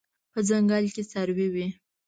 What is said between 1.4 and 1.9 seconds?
وي